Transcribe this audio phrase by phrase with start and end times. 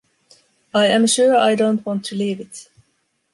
[0.73, 2.67] I am sure I don't want to leave it.